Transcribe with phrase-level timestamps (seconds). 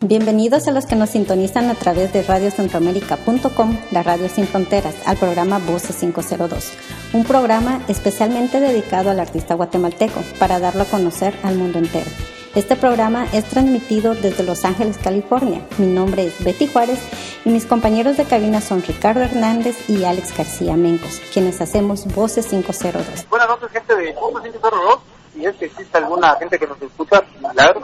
[0.00, 5.16] Bienvenidos a los que nos sintonizan a través de radiocentroamérica.com, la radio sin fronteras, al
[5.16, 6.72] programa Voces 502,
[7.14, 12.10] un programa especialmente dedicado al artista guatemalteco para darlo a conocer al mundo entero.
[12.54, 15.66] Este programa es transmitido desde Los Ángeles, California.
[15.78, 16.98] Mi nombre es Betty Juárez
[17.46, 22.48] y mis compañeros de cabina son Ricardo Hernández y Alex García Mencos, quienes hacemos Voces
[22.48, 23.26] 502.
[23.30, 27.22] Buenas noches, gente de Voces 502 si es que existe alguna gente que nos escucha,
[27.52, 27.82] claro.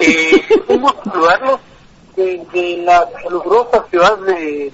[0.00, 1.60] Eh, queremos saludarlos
[2.16, 4.72] de, la calurosa ciudad de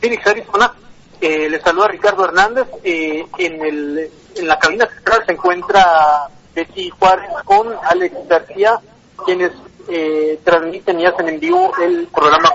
[0.00, 0.72] Phoenix, Arizona.
[1.20, 2.68] Eh, les saluda Ricardo Hernández.
[2.82, 8.78] Eh, en, el, en la cabina central se encuentra Betty Juárez con Alex García,
[9.24, 9.52] quienes
[9.88, 12.50] eh, transmiten y hacen en vivo el programa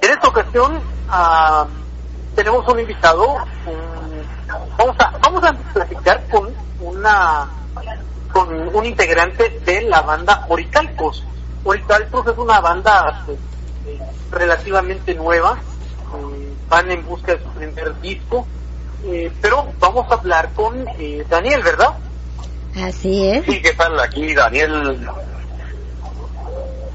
[0.00, 1.66] En esta ocasión ah,
[2.34, 4.15] tenemos un invitado, un
[4.78, 7.48] vamos a vamos a platicar con una
[8.32, 11.24] con un integrante de la banda Oricalcos.
[11.64, 13.38] Oricalcos es una banda pues,
[13.86, 13.98] eh,
[14.30, 18.46] relativamente nueva, eh, van en busca de su primer disco,
[19.04, 20.84] eh, pero vamos a hablar con
[21.28, 21.94] Daniel, ¿verdad?
[22.76, 23.44] Así es.
[23.46, 23.98] Sí, ¿qué tal?
[23.98, 25.08] Aquí Daniel.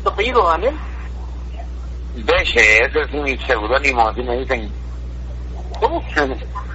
[0.04, 0.76] ¿Tu apellido, Daniel?
[2.16, 4.72] Beche, ese es mi seudónimo, así me dicen.
[5.80, 6.04] ¿Cómo?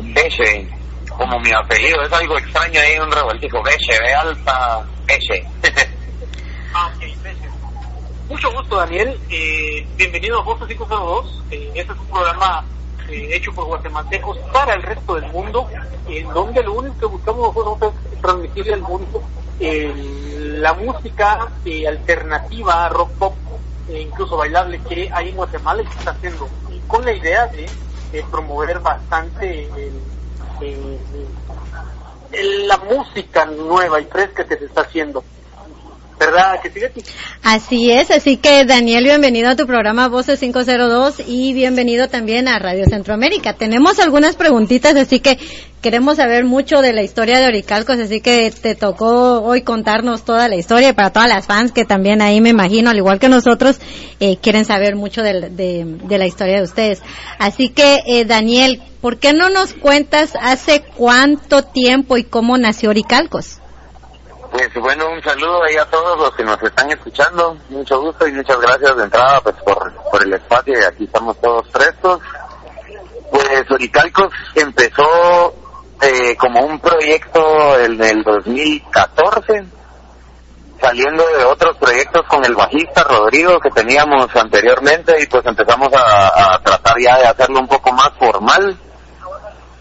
[0.00, 0.68] Beche,
[1.16, 5.44] como mi apellido, es algo extraño ahí, un revueltico, Beche, de alta, Beche.
[6.74, 7.04] ah, ok.
[8.28, 9.18] Mucho gusto, Daniel.
[9.30, 11.44] Eh, bienvenido a Voces 502.
[11.50, 12.64] Eh, este es un programa
[13.08, 15.68] eh, hecho por guatemaltecos para el resto del mundo,
[16.08, 19.22] en donde lo único que buscamos es transmitirle al mundo
[19.60, 21.48] la música
[21.88, 23.34] alternativa, rock pop,
[23.88, 26.48] e incluso bailable que hay en Guatemala y que está haciendo,
[26.86, 27.68] con la idea de
[28.12, 29.68] eh, promover bastante
[32.66, 35.24] la música nueva y fresca que se está haciendo.
[36.18, 36.60] ¿Verdad
[37.44, 42.58] Así es, así que Daniel, bienvenido a tu programa Voces 502 y bienvenido también a
[42.58, 43.52] Radio Centroamérica.
[43.52, 45.38] Tenemos algunas preguntitas, así que
[45.80, 50.48] queremos saber mucho de la historia de Oricalcos, así que te tocó hoy contarnos toda
[50.48, 53.28] la historia y para todas las fans que también ahí me imagino, al igual que
[53.28, 53.78] nosotros,
[54.18, 57.00] eh, quieren saber mucho de, de, la historia de ustedes.
[57.38, 62.90] Así que, eh, Daniel, ¿por qué no nos cuentas hace cuánto tiempo y cómo nació
[62.90, 63.57] Oricalcos?
[64.50, 67.56] Pues bueno, un saludo ahí a todos los que nos están escuchando.
[67.68, 71.38] Mucho gusto y muchas gracias de entrada pues por, por el espacio y aquí estamos
[71.40, 72.20] todos prestos.
[73.30, 75.54] Pues Oricalcos empezó
[76.00, 79.64] eh, como un proyecto en el 2014,
[80.80, 86.54] saliendo de otros proyectos con el bajista Rodrigo que teníamos anteriormente y pues empezamos a,
[86.54, 88.78] a tratar ya de hacerlo un poco más formal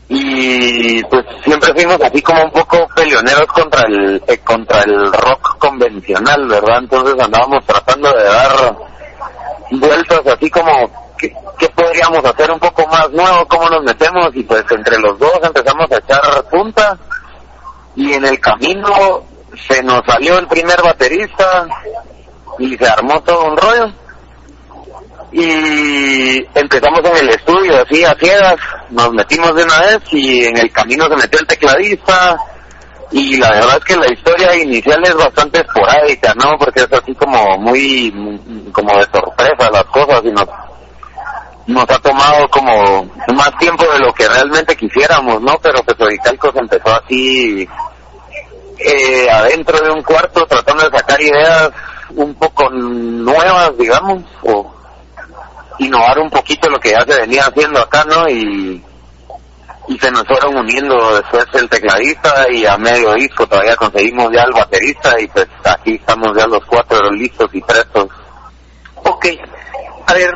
[0.10, 5.58] y pues siempre fuimos así como un poco peleoneros contra el eh, contra el rock
[5.58, 6.80] convencional, ¿verdad?
[6.80, 8.78] Entonces andábamos tratando de dar
[9.72, 11.34] vueltas así como ¿qué,
[11.76, 15.92] podríamos hacer un poco más nuevo, cómo nos metemos y pues entre los dos empezamos
[15.92, 16.98] a echar punta
[17.96, 19.24] y en el camino
[19.68, 21.68] se nos salió el primer baterista
[22.60, 23.92] y se armó todo un rollo
[25.32, 28.56] y empezamos en el estudio así a ciegas,
[28.90, 32.38] nos metimos de una vez y en el camino se metió el tecladista
[33.12, 36.58] y la verdad es que la historia inicial es bastante esporádica, ¿no?
[36.58, 38.12] Porque es así como muy,
[38.72, 40.48] como de sorpresa las cosas y nos,
[41.68, 43.06] nos ha tomado como
[43.36, 45.58] más tiempo de lo que realmente quisiéramos, ¿no?
[45.62, 47.68] Pero pues Oricalcos empezó así
[48.80, 51.72] eh, adentro de un cuarto tratando de sacar ideas
[52.16, 54.74] un poco nuevas, digamos, o
[55.80, 58.28] innovar un poquito lo que ya se venía haciendo acá, ¿no?
[58.30, 58.84] Y,
[59.88, 64.44] y se nos fueron uniendo después el tecladista y a medio disco todavía conseguimos ya
[64.44, 68.08] el baterista y pues aquí estamos ya los cuatro listos y prestos.
[68.96, 69.26] Ok,
[70.08, 70.34] a ver,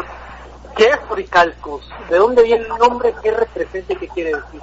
[0.76, 1.90] ¿qué es Oricalcos?
[2.10, 3.14] ¿De dónde viene el nombre?
[3.22, 4.62] ¿Qué representa y qué quiere decir?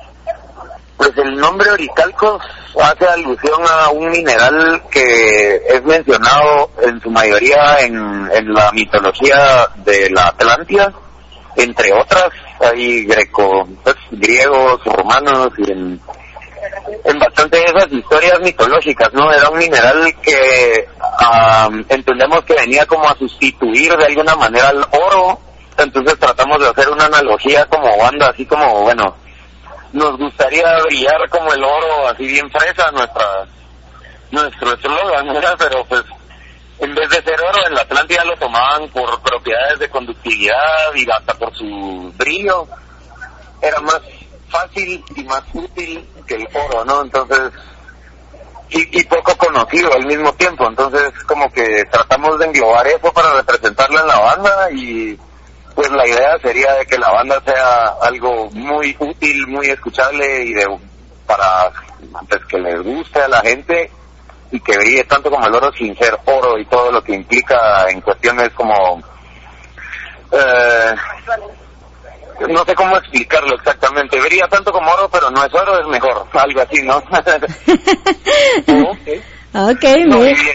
[1.14, 2.42] Pues el nombre Oricalcos
[2.82, 10.10] hace alusión a un mineral que es mencionado en su mayoría en, la mitología de
[10.10, 10.92] la Atlántida,
[11.56, 12.28] entre otras,
[12.60, 16.00] hay greco, pues, griegos, romanos y en,
[17.04, 19.32] en bastante de esas historias mitológicas, ¿no?
[19.32, 20.88] Era un mineral que
[21.88, 25.40] entendemos que venía como a sustituir de alguna manera al oro,
[25.78, 29.16] entonces tratamos de hacer una analogía como banda, así como, bueno,
[29.92, 33.46] nos gustaría brillar como el oro, así bien fresa nuestra
[34.30, 35.26] nuestro eslogan,
[35.58, 36.04] pero pues
[36.80, 41.10] en vez de ser oro en la Atlántida lo tomaban por propiedades de conductividad y
[41.10, 42.66] hasta por su brillo.
[43.60, 44.00] Era más
[44.48, 47.02] fácil y más útil que el oro, ¿no?
[47.02, 47.52] Entonces,
[48.70, 50.66] y, y poco conocido al mismo tiempo.
[50.68, 55.18] Entonces, como que tratamos de englobar eso para representarlo en la banda y
[55.78, 60.52] pues la idea sería de que la banda sea algo muy útil, muy escuchable y
[60.52, 60.66] de
[61.24, 61.70] para
[62.28, 63.88] pues, que les guste a la gente
[64.50, 67.88] y que brille tanto como el oro sin ser oro y todo lo que implica
[67.88, 69.00] en cuestiones como
[70.32, 70.94] eh,
[72.48, 74.20] no sé cómo explicarlo exactamente.
[74.20, 76.26] Brilla tanto como oro, pero no es oro, es mejor.
[76.32, 76.96] Algo así, ¿no?
[78.90, 79.22] okay.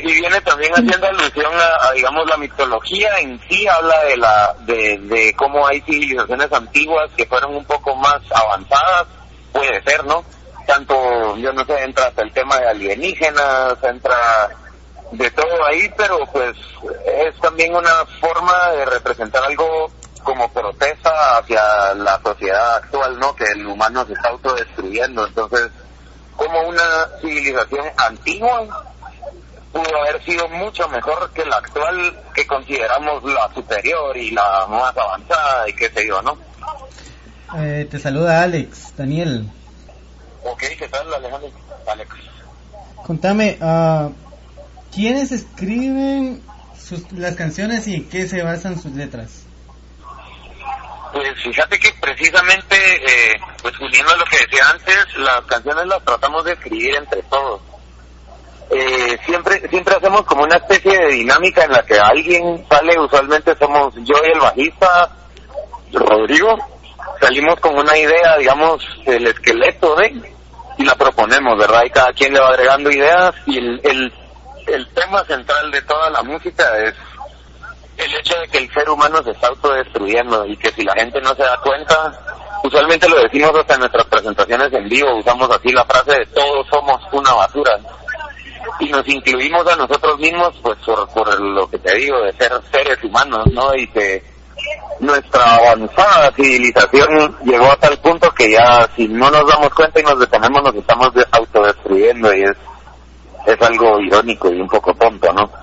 [0.03, 1.51] Y, viene también haciendo alusión
[1.81, 7.09] a, digamos, la mitología en sí, habla de, la, de, de cómo hay civilizaciones antiguas
[7.17, 9.07] que fueron un poco más avanzadas,
[9.51, 10.23] puede ser, ¿no?
[10.67, 14.49] Tanto, yo no sé, entra hasta el tema de alienígenas, entra
[15.11, 16.55] de todo ahí, pero pues
[17.05, 19.91] es también una forma de representar algo
[20.23, 23.35] como protesta hacia la sociedad actual, ¿no?
[23.35, 25.27] Que el humano se está autodestruyendo.
[25.27, 25.69] Entonces,
[26.35, 28.85] como una civilización antigua
[29.71, 34.95] pudo haber sido mucho mejor que la actual, que consideramos la superior y la más
[34.95, 36.37] avanzada y qué sé yo, ¿no?
[37.57, 39.49] Eh, te saluda Alex, Daniel.
[40.43, 41.49] Ok, ¿qué tal, Alejandro?
[41.87, 42.09] Alex.
[43.05, 44.11] Contame, uh,
[44.93, 46.41] ¿quiénes escriben
[46.79, 49.42] sus, las canciones y en qué se basan sus letras?
[51.13, 56.03] Pues fíjate que precisamente, eh, pues uniendo a lo que decía antes, las canciones las
[56.03, 57.61] tratamos de escribir entre todos.
[58.71, 63.55] Eh, siempre siempre hacemos como una especie de dinámica en la que alguien sale, usualmente
[63.59, 65.09] somos yo y el bajista,
[65.91, 66.57] Rodrigo,
[67.21, 70.33] salimos con una idea, digamos, el esqueleto de,
[70.79, 71.83] y la proponemos, ¿verdad?
[71.85, 74.13] Y cada quien le va agregando ideas y el, el,
[74.65, 76.95] el tema central de toda la música es
[77.97, 81.21] el hecho de que el ser humano se está autodestruyendo y que si la gente
[81.21, 82.11] no se da cuenta,
[82.63, 86.65] usualmente lo decimos hasta en nuestras presentaciones en vivo, usamos así la frase de todos
[86.69, 87.77] somos una basura
[88.79, 92.51] y nos incluimos a nosotros mismos pues por, por lo que te digo de ser
[92.71, 93.73] seres humanos, ¿no?
[93.75, 94.23] Y que
[94.99, 100.03] nuestra avanzada civilización llegó a tal punto que ya si no nos damos cuenta y
[100.03, 102.57] nos detenemos nos estamos autodestruyendo y es
[103.45, 105.62] es algo irónico y un poco tonto, ¿no?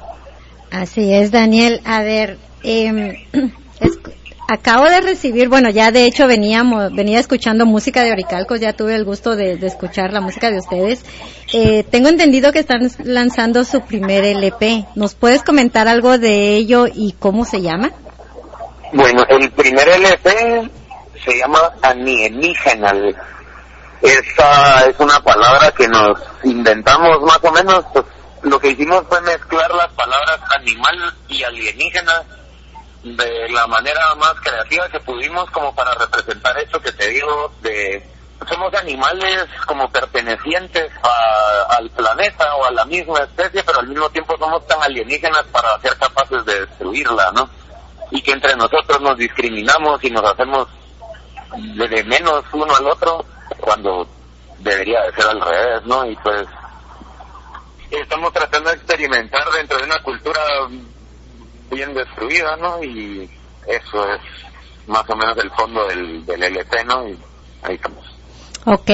[0.70, 1.80] Así es, Daniel.
[1.84, 3.26] A ver, eh,
[4.48, 8.96] acabo de recibir, bueno, ya de hecho veníamos, venía escuchando música de Oricalcos, ya tuve
[8.96, 11.04] el gusto de, escuchar la música de ustedes.
[11.52, 14.86] Eh, tengo entendido que están lanzando su primer LP.
[14.96, 17.92] ¿Nos puedes comentar algo de ello y cómo se llama?
[18.92, 20.68] Bueno, el primer LP
[21.24, 23.16] se llama Anienigenal.
[24.02, 28.04] Esa es una palabra que nos inventamos más o menos, pues
[28.42, 32.22] lo que hicimos fue mezclar las palabras animal y alienígena
[33.02, 38.06] de la manera más creativa que pudimos como para representar eso que te digo de
[38.48, 40.90] somos animales como pertenecientes
[41.70, 45.78] al planeta o a la misma especie pero al mismo tiempo somos tan alienígenas para
[45.80, 47.48] ser capaces de destruirla no
[48.10, 50.68] y que entre nosotros nos discriminamos y nos hacemos
[51.56, 53.24] de menos uno al otro
[53.60, 54.06] cuando
[54.58, 56.46] debería de ser al revés no y pues
[57.90, 60.40] estamos tratando de experimentar dentro de una cultura
[61.70, 62.82] bien destruida, ¿no?
[62.82, 63.28] Y
[63.66, 64.20] eso es
[64.86, 67.08] más o menos el fondo del, del LP, ¿no?
[67.08, 67.18] Y
[67.62, 68.04] ahí estamos.
[68.64, 68.90] Ok.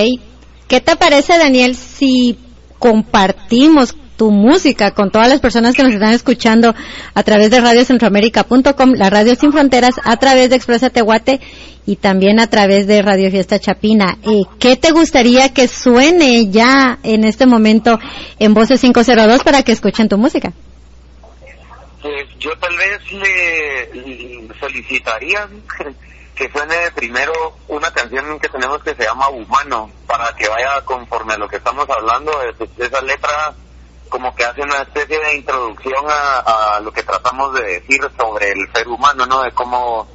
[0.68, 2.38] ¿Qué te parece, Daniel, si
[2.78, 6.74] compartimos tu música con todas las personas que nos están escuchando
[7.14, 11.40] a través de radiocentroamérica.com, la radio sin fronteras, a través de Expresa Tehuate
[11.86, 14.18] y también a través de Radio Fiesta Chapina.
[14.22, 17.98] Eh, ¿Qué te gustaría que suene ya en este momento
[18.38, 20.52] en Voces 502 para que escuchen tu música?
[22.02, 25.48] Pues yo tal vez le solicitaría
[26.34, 27.32] que suene primero
[27.68, 31.56] una canción que tenemos que se llama Humano, para que vaya conforme a lo que
[31.56, 32.32] estamos hablando,
[32.78, 33.54] esa letra
[34.08, 38.50] como que hace una especie de introducción a, a lo que tratamos de decir sobre
[38.50, 39.42] el ser humano, ¿no?
[39.42, 40.06] De cómo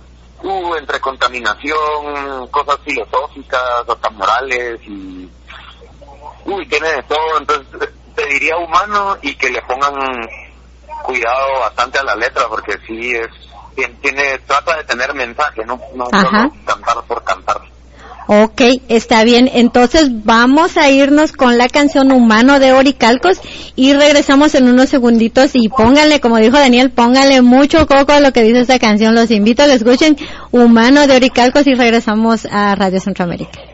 [0.43, 5.29] uh, entre contaminación, cosas filosóficas, hasta morales y
[6.45, 9.93] uy, tiene de todo, entonces te diría humano y que le pongan
[11.03, 13.29] cuidado bastante a la letra porque sí es
[14.01, 17.61] tiene, trata de tener mensaje, no no solo cantar por cantar.
[18.27, 19.49] Ok, está bien.
[19.53, 23.41] Entonces vamos a irnos con la canción Humano de Oricalcos
[23.75, 28.31] y regresamos en unos segunditos y pónganle, como dijo Daniel, pónganle mucho coco a lo
[28.31, 29.15] que dice esta canción.
[29.15, 30.17] Los invito a que escuchen
[30.51, 33.70] Humano de Oricalcos y regresamos a Radio Centroamérica.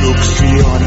[0.00, 0.80] Destrucción.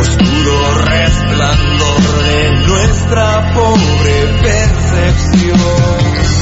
[0.00, 6.39] Oscuro resplandor de nuestra pobre percepción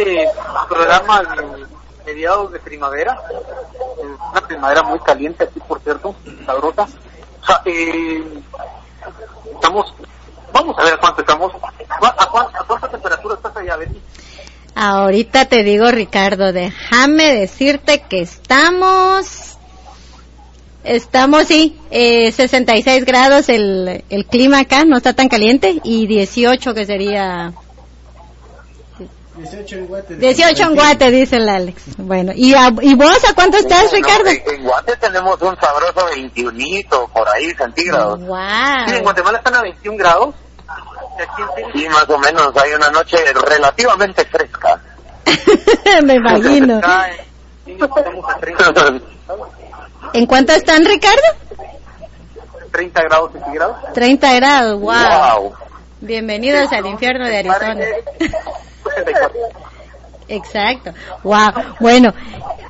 [0.00, 0.28] este
[0.68, 1.66] programa de
[2.06, 3.20] mediados de primavera,
[4.30, 6.14] una primavera muy caliente aquí por cierto,
[6.46, 6.86] sabrosa.
[7.42, 8.24] O sea, eh,
[9.54, 9.94] estamos,
[10.52, 14.00] vamos a ver a cuánto estamos, a, cuánta, a cuánta temperatura estás allá, Betty.
[14.74, 19.56] Ahorita te digo, Ricardo, déjame decirte que estamos,
[20.84, 26.72] estamos, sí, eh, 66 grados el, el clima acá, no está tan caliente, y 18
[26.72, 27.52] que sería
[29.36, 30.16] 18 en Guate.
[30.16, 31.82] 18 en Guate, dice el Alex.
[31.98, 34.28] Bueno, ¿y, a- y vos a cuánto estás, Ricardo?
[34.28, 38.18] en, en Guate tenemos un sabroso 21 por ahí centígrados.
[38.18, 39.02] Sí, en Wow.
[39.02, 40.34] Guatemala están a 21 grados.
[41.74, 44.80] Sí, más o menos, hay una noche relativamente fresca.
[46.02, 46.78] Me imagino.
[46.78, 47.10] acá
[47.66, 49.00] en Phoenix estamos a 30,
[50.14, 51.22] ¿En cuánto están, Ricardo?
[52.72, 53.76] 30 grados centígrados.
[53.94, 54.92] 30 grados, wow.
[55.40, 55.54] wow.
[56.00, 57.84] Bienvenidos al infierno de Arizona.
[58.82, 59.30] 64.
[60.28, 60.92] Exacto.
[61.24, 61.50] Wow.
[61.80, 62.12] Bueno,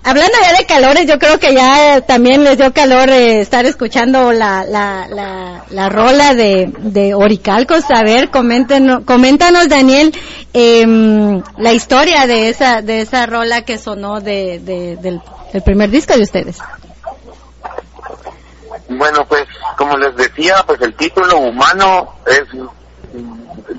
[0.02, 3.66] hablando ya de calores, yo creo que ya eh, también les dio calor eh, estar
[3.66, 7.84] escuchando la, la, la, la rola de, de Oricalcos.
[7.94, 10.10] A ver, coméntenos, coméntanos, Daniel,
[10.54, 15.20] em, la historia de esa, de esa rola que sonó de- del,
[15.52, 16.58] del primer disco de ustedes.
[18.88, 19.44] Bueno, pues
[19.76, 22.42] como les decía, pues el título humano es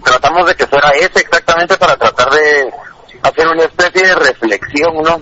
[0.03, 2.73] tratamos de que fuera ese exactamente para tratar de
[3.23, 5.21] hacer una especie de reflexión, ¿no?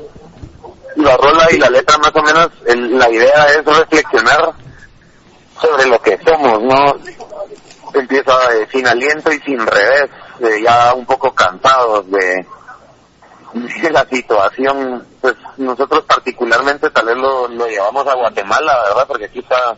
[0.95, 4.51] La rola y la letra más o menos, el- la idea es reflexionar
[5.61, 6.95] sobre lo que somos, ¿no?
[7.93, 10.09] Empieza eh, sin aliento y sin revés,
[10.41, 12.45] eh, ya un poco cansados de,
[13.81, 19.05] de la situación, pues nosotros particularmente tal vez lo, lo llevamos a Guatemala, ¿verdad?
[19.07, 19.75] Porque aquí está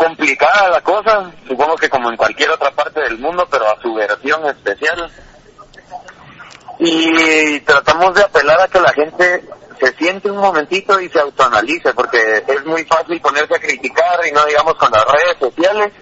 [0.00, 3.92] complicada la cosa, supongo que como en cualquier otra parte del mundo, pero a su
[3.92, 5.10] versión especial.
[6.78, 9.44] Y tratamos de apelar a que la gente
[9.78, 14.32] se siente un momentito y se autoanalice, porque es muy fácil ponerse a criticar y
[14.32, 15.92] no digamos con las redes sociales.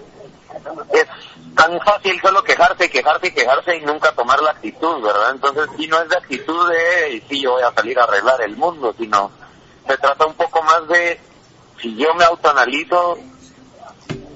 [0.93, 1.07] Es
[1.53, 5.31] tan fácil solo quejarse y quejarse y quejarse y nunca tomar la actitud, ¿verdad?
[5.31, 8.41] Entonces, sí, no es de actitud de, "Ey, sí, yo voy a salir a arreglar
[8.43, 9.29] el mundo, sino
[9.85, 11.19] se trata un poco más de,
[11.81, 13.17] si yo me autoanalizo,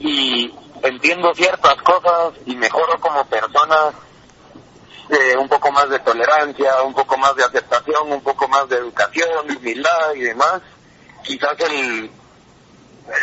[0.03, 3.93] y entiendo ciertas cosas y mejoro como persona
[5.09, 8.77] eh, un poco más de tolerancia, un poco más de aceptación, un poco más de
[8.77, 10.61] educación, humildad y demás,
[11.23, 12.11] quizás el,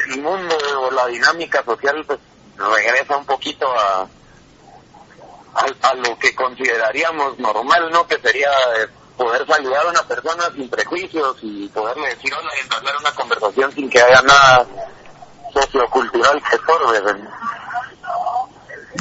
[0.08, 2.18] el mundo o la dinámica social pues
[2.56, 4.08] regresa un poquito a,
[5.54, 8.06] a, a lo que consideraríamos normal, ¿no?
[8.06, 8.88] Que sería eh,
[9.18, 13.70] poder saludar a una persona sin prejuicios y poderle decir hola y entablar una conversación
[13.72, 14.66] sin que haya nada
[15.52, 16.98] sociocultural que estorbe.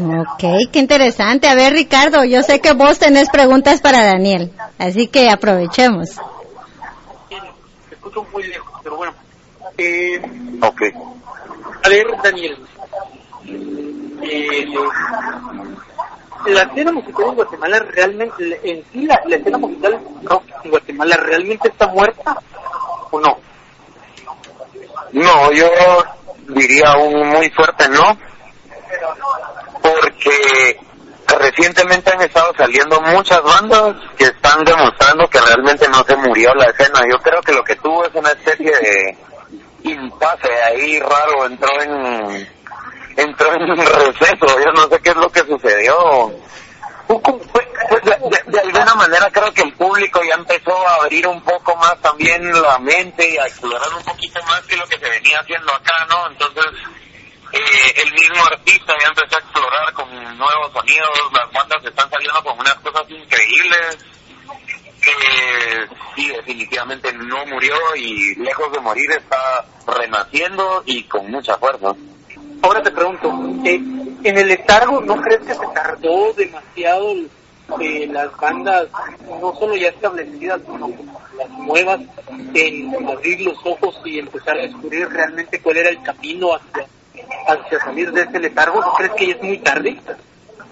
[0.01, 1.47] Ok, qué interesante.
[1.47, 6.09] A ver, Ricardo, yo sé que vos tenés preguntas para Daniel, así que aprovechemos.
[7.89, 9.13] Te escucho muy lejos, pero bueno.
[9.77, 10.21] Eh,
[10.61, 10.81] Ok.
[11.83, 12.57] a ver, Daniel.
[14.21, 14.65] Eh,
[16.47, 21.17] la escena musical en Guatemala realmente, en sí, la, la escena musical rock en Guatemala
[21.17, 22.37] realmente está muerta
[23.11, 23.37] o no?
[25.11, 25.65] No, yo
[26.49, 28.17] diría un muy fuerte no,
[29.81, 30.79] porque
[31.37, 36.65] recientemente han estado saliendo muchas bandas que están demostrando que realmente no se murió la
[36.65, 37.01] escena.
[37.11, 39.17] Yo creo que lo que tuvo es una especie de
[39.83, 42.47] impasse ahí raro, entró en
[43.15, 46.31] entró en receso, yo no sé qué es lo que sucedió.
[47.09, 51.75] Pues de, de- alguna manera creo que el público ya empezó a abrir un poco
[51.77, 55.39] más también la mente y a explorar un poquito más que lo que se venía
[55.41, 56.27] haciendo acá, ¿no?
[56.27, 56.65] Entonces,
[57.51, 62.43] eh, el mismo artista ya empezó a explorar con nuevos sonidos, las bandas están saliendo
[62.43, 63.97] con unas cosas increíbles
[65.01, 71.91] que sí, definitivamente no murió y lejos de morir está renaciendo y con mucha fuerza.
[72.61, 73.31] Ahora te pregunto,
[73.65, 73.81] eh,
[74.23, 77.13] en el letargo, ¿no crees que se tardó demasiado
[77.79, 78.87] eh, las bandas,
[79.41, 80.89] no solo ya establecidas, sino
[81.37, 81.99] las nuevas,
[82.53, 86.87] en abrir los ojos y empezar a descubrir realmente cuál era el camino hacia,
[87.47, 88.81] hacia salir de ese letargo?
[88.81, 89.99] ¿No crees que ya es muy tarde?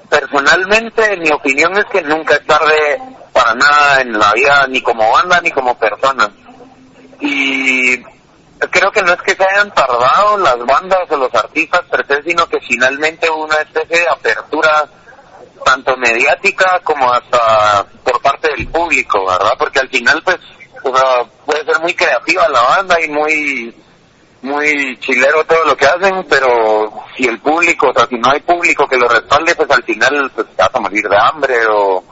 [0.09, 3.01] Personalmente, mi opinión es que nunca es tarde
[3.33, 6.29] para nada en la vida, ni como banda ni como persona.
[7.19, 7.97] Y
[8.71, 12.23] creo que no es que se hayan tardado las bandas o los artistas per se,
[12.23, 14.87] sino que finalmente hubo una especie de apertura
[15.63, 19.51] tanto mediática como hasta por parte del público, ¿verdad?
[19.57, 20.37] Porque al final, pues,
[20.83, 23.75] o sea, puede ser muy creativa la banda y muy
[24.41, 28.39] muy chilero todo lo que hacen, pero si el público, o sea, si no hay
[28.41, 32.03] público que lo respalde, pues al final pues vas a morir de hambre o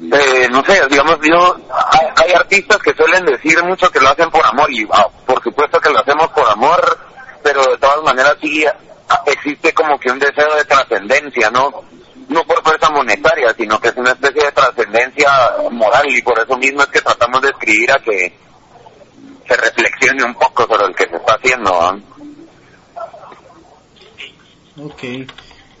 [0.00, 4.30] eh, no sé, digamos, yo, hay, hay artistas que suelen decir mucho que lo hacen
[4.30, 6.98] por amor y ah, por supuesto que lo hacemos por amor,
[7.42, 11.84] pero de todas maneras sí ah, existe como que un deseo de trascendencia, ¿no?
[12.28, 15.30] No por fuerza monetaria, sino que es una especie de trascendencia
[15.70, 18.36] moral y por eso mismo es que tratamos de escribir a que
[19.46, 24.86] se reflexione un poco sobre el que se está haciendo, ¿no?
[24.86, 25.02] Ok.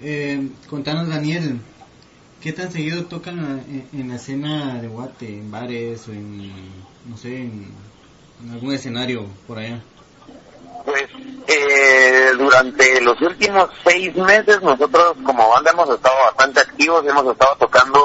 [0.02, 1.58] Eh, contanos, Daniel,
[2.44, 5.26] ¿qué tan seguido tocan en, la escena de Guate?
[5.26, 6.52] ¿En bares o en,
[7.06, 7.74] no sé, en,
[8.42, 9.80] en algún escenario por allá?
[10.84, 11.04] Pues
[11.46, 17.56] eh, durante los últimos seis meses nosotros como banda hemos estado bastante activos, hemos estado
[17.56, 17.98] tocando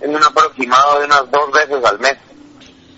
[0.00, 2.16] en un aproximado de unas dos veces al mes.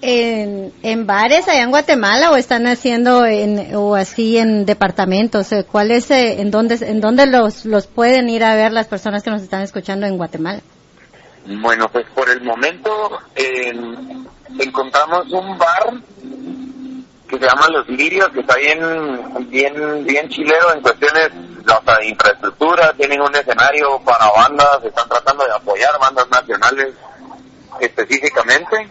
[0.01, 5.51] ¿En, en bares allá en Guatemala o están haciendo en, o así en departamentos?
[5.53, 8.87] Eh, ¿Cuál es, eh, en dónde, en dónde los, los pueden ir a ver las
[8.87, 10.61] personas que nos están escuchando en Guatemala?
[11.47, 13.73] Bueno, pues por el momento eh,
[14.61, 15.95] encontramos un bar
[17.29, 18.81] que se llama Los Lirios, que está bien,
[19.51, 25.53] bien, bien chilero en cuestiones de infraestructura, tienen un escenario para bandas, están tratando de
[25.53, 26.95] apoyar bandas nacionales
[27.81, 28.89] específicamente.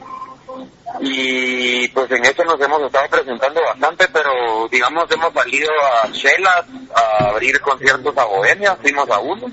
[0.99, 5.69] Y pues en eso nos hemos estado presentando bastante, pero digamos hemos salido
[6.03, 6.65] a Chelas
[6.95, 9.47] a abrir conciertos a Bohemia, fuimos a uno.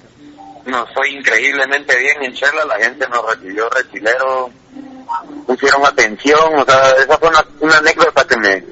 [0.65, 4.51] Nos fue increíblemente bien en Chela, la gente nos recibió rechilero,
[5.47, 8.65] pusieron atención, o sea, esa fue una, anécdota que me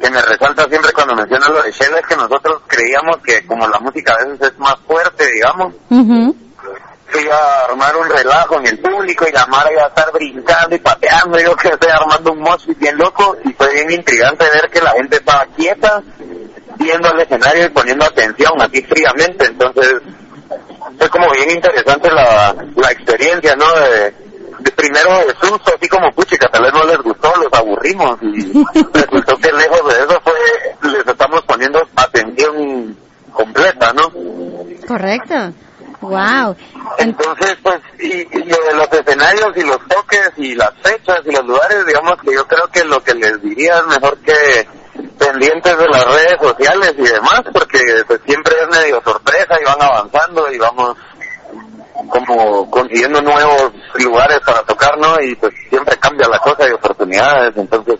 [0.00, 3.66] que me resalta siempre cuando menciono lo de Shella es que nosotros creíamos que como
[3.66, 5.74] la música a veces es más fuerte, digamos.
[7.16, 10.12] Se iba a armar un relajo en el público y la Mara iba a estar
[10.12, 14.44] brincando y pateando, yo que estoy armando un mosh bien loco y fue bien intrigante
[14.44, 16.02] ver que la gente estaba quieta,
[16.78, 19.94] viendo el escenario y poniendo atención así fríamente, entonces
[20.98, 23.66] fue como bien interesante la, la experiencia, ¿no?
[23.80, 24.14] De,
[24.58, 28.52] de primero de susto, así como puchica, tal vez no les gustó, los aburrimos y
[28.92, 32.96] resultó que lejos de eso fue, les estamos poniendo atención
[33.32, 34.10] completa, ¿no?
[34.86, 35.52] Correcto.
[36.00, 36.56] Wow.
[36.98, 41.86] Entonces, pues, y, y los escenarios y los toques y las fechas y los lugares,
[41.86, 44.68] digamos que yo creo que lo que les diría es mejor que
[45.18, 49.82] pendientes de las redes sociales y demás, porque pues siempre es medio sorpresa y van
[49.82, 50.96] avanzando y vamos
[52.08, 55.16] como consiguiendo nuevos lugares para tocar, ¿no?
[55.22, 57.98] Y pues siempre cambia la cosa y oportunidades, entonces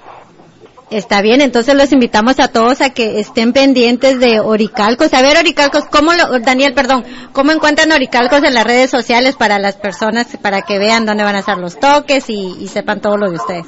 [0.88, 5.12] Está bien, entonces los invitamos a todos a que estén pendientes de Oricalcos.
[5.14, 9.58] A ver, Oricalcos, ¿cómo lo, Daniel, perdón, cómo encuentran Oricalcos en las redes sociales para
[9.58, 13.16] las personas, para que vean dónde van a estar los toques y, y sepan todo
[13.16, 13.66] lo de ustedes?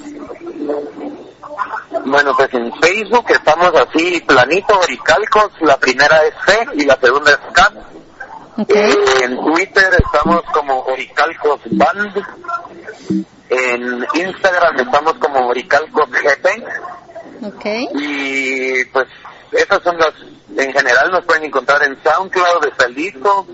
[2.04, 7.32] Bueno, pues en Facebook estamos así planito, Oricalcos, la primera es C y la segunda
[7.32, 7.74] es CAT.
[8.58, 8.70] ¿Ok?
[8.70, 12.16] Eh, en Twitter estamos como Oricalcos Band.
[13.50, 16.64] En Instagram estamos como Oricalcos GP.
[17.94, 19.06] Y pues
[19.52, 20.12] esas son las,
[20.56, 23.46] en general nos pueden encontrar en SoundCloud, está el disco,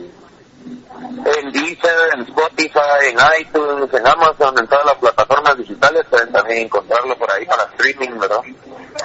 [1.24, 6.62] en Deezer, en Spotify, en iTunes, en Amazon, en todas las plataformas digitales pueden también
[6.62, 8.40] encontrarlo por ahí para streaming, ¿verdad?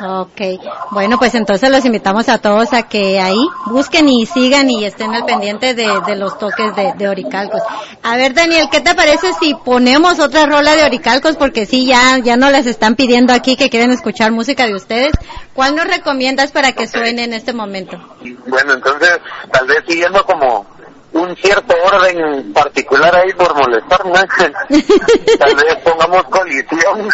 [0.01, 0.41] Ok,
[0.91, 5.13] bueno, pues entonces los invitamos a todos a que ahí busquen y sigan y estén
[5.13, 7.61] al pendiente de, los toques de, Oricalcos.
[8.03, 11.35] A ver, Daniel, ¿qué te parece si ponemos otra rola de Oricalcos?
[11.35, 15.11] Porque sí, ya, ya nos las están pidiendo aquí que quieren escuchar música de ustedes.
[15.53, 17.97] ¿Cuál nos recomiendas para que suene en este momento?
[18.47, 19.19] Bueno, entonces,
[19.51, 20.65] tal vez siguiendo como
[21.11, 24.13] un cierto orden particular ahí por molestarme,
[25.39, 27.09] tal vez pongamos colisión,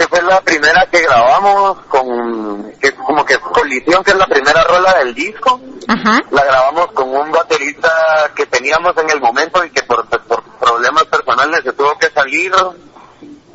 [0.00, 4.64] que fue la primera que grabamos con, que como que colisión, que es la primera
[4.64, 6.18] rola del disco, Ajá.
[6.30, 7.90] la grabamos con un baterista
[8.34, 12.50] que teníamos en el momento y que por, por problemas personales se tuvo que salir,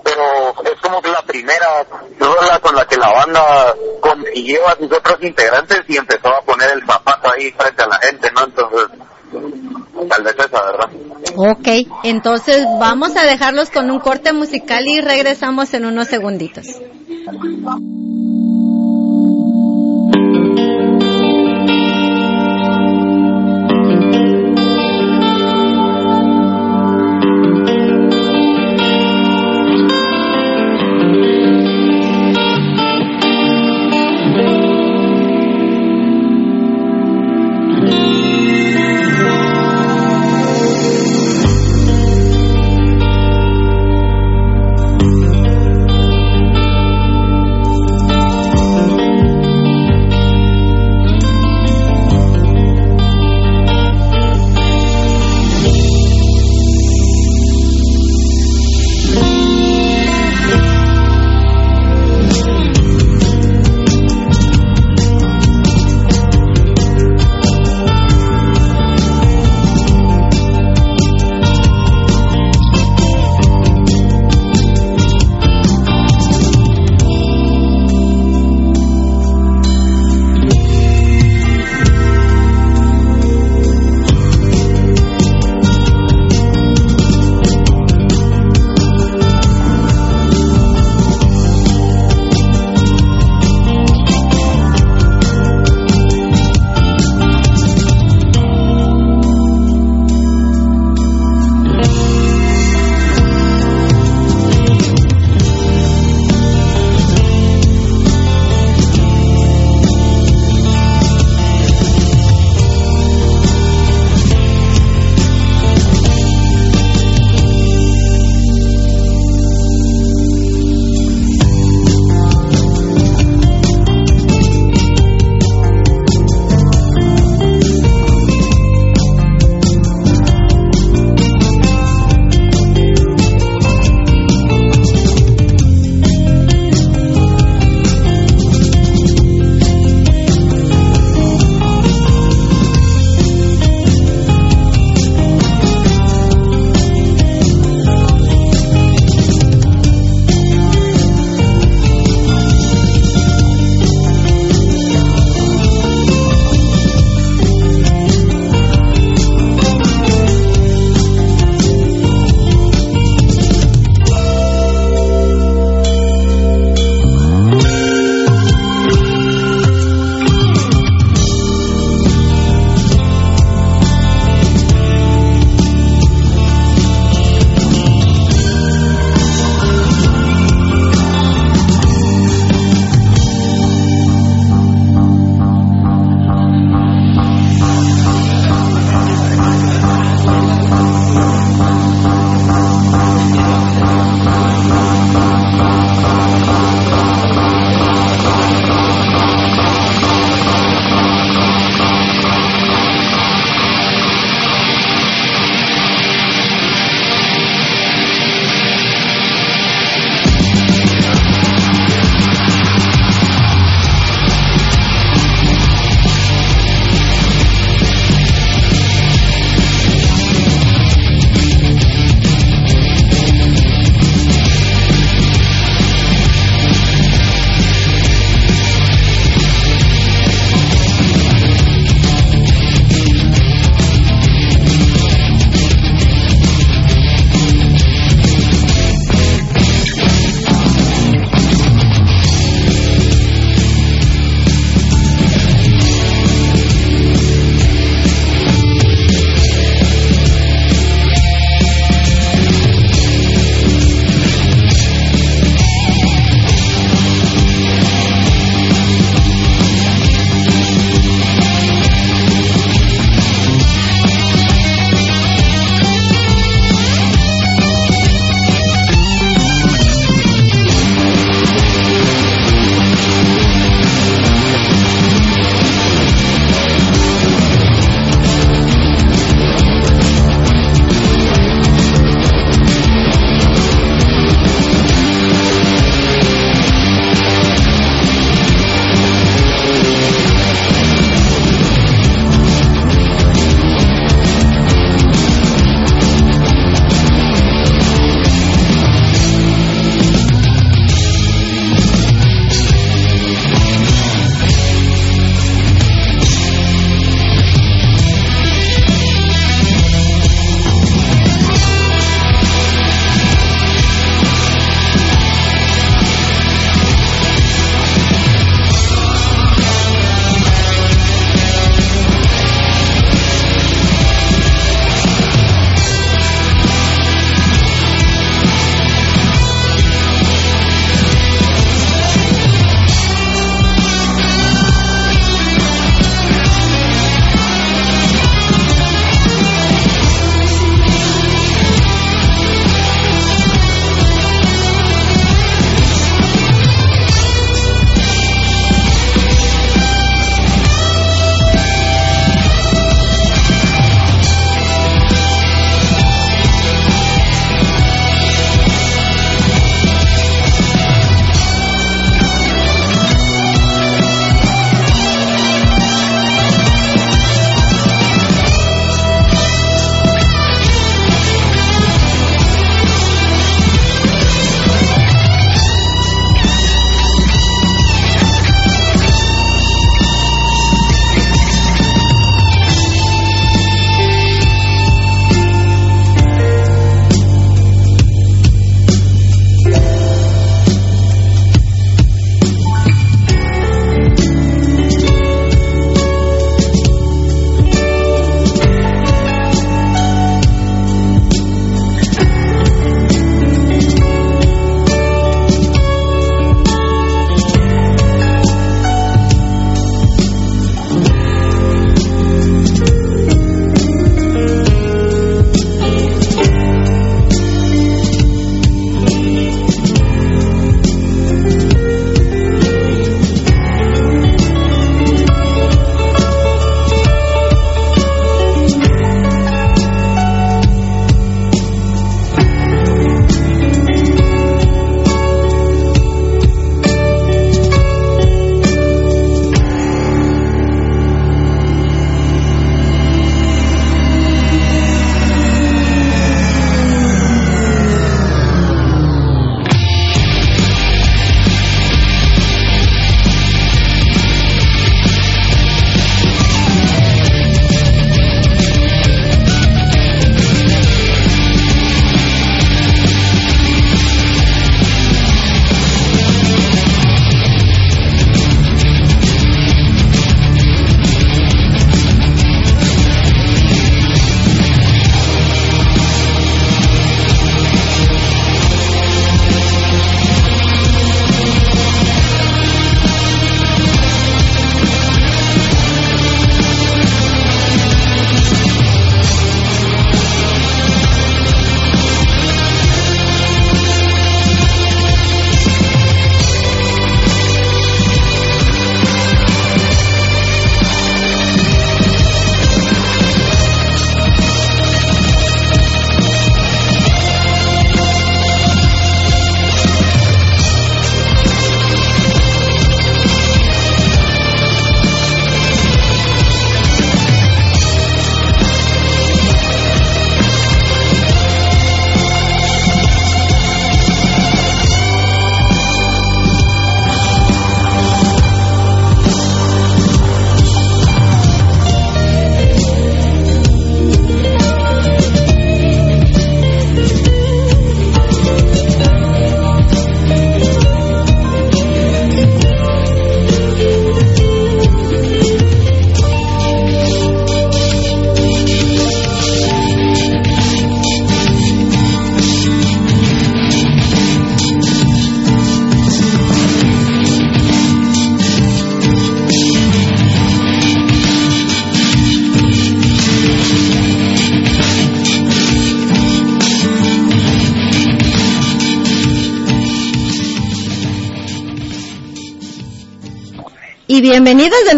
[0.06, 1.66] pero es como que la primera
[2.20, 6.70] rola con la que la banda consiguió a sus otros integrantes y empezó a poner
[6.74, 8.44] el zapato ahí frente a la gente, ¿no?
[8.44, 8.88] Entonces,
[10.08, 10.90] tal vez esa, ¿verdad?
[11.38, 11.68] Ok,
[12.04, 16.68] entonces vamos a dejarlos con un corte musical y regresamos en unos segunditos.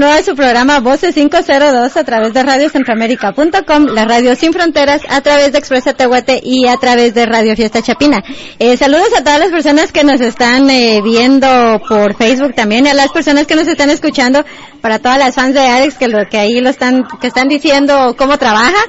[0.07, 5.19] Nuevo a su programa Voces 502 a través de radiocentroamérica.com, la radio sin fronteras, a
[5.19, 8.23] través de Expresa Tehuate y a través de Radio Fiesta Chapina.
[8.57, 12.93] Eh, saludos a todas las personas que nos están eh, viendo por Facebook también a
[12.93, 14.45] las personas que nos están escuchando,
[14.79, 18.15] para todas las fans de Alex que lo que ahí lo están que están diciendo
[18.17, 18.79] cómo trabaja.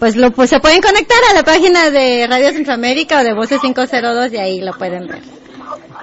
[0.00, 3.60] Pues lo pues se pueden conectar a la página de Radio Centroamérica o de Voces
[3.60, 5.45] 502 y ahí lo pueden ver.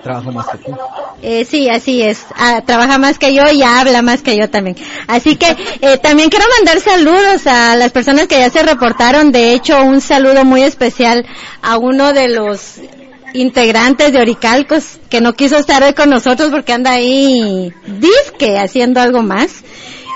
[0.03, 0.77] Trabajo más que tú.
[1.21, 2.25] Eh, sí, así es.
[2.35, 4.75] Ah, trabaja más que yo y habla más que yo también.
[5.07, 9.31] Así que eh, también quiero mandar saludos a las personas que ya se reportaron.
[9.31, 11.25] De hecho, un saludo muy especial
[11.61, 12.81] a uno de los
[13.33, 18.99] integrantes de Oricalcos que no quiso estar hoy con nosotros porque anda ahí disque haciendo
[18.99, 19.63] algo más.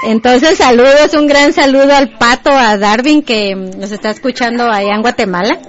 [0.03, 5.01] Entonces, saludos, un gran saludo al pato, a Darwin que nos está escuchando allá en
[5.01, 5.59] Guatemala.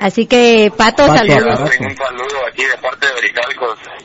[0.00, 1.60] Así que, Pato, Pato, saludos.
[1.60, 3.30] Un saludo aquí de parte de.